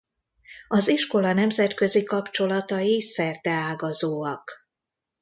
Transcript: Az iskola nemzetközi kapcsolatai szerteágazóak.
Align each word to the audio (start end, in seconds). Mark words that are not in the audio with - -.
Az 0.67 0.87
iskola 0.87 1.33
nemzetközi 1.33 2.03
kapcsolatai 2.03 3.01
szerteágazóak. 3.01 4.63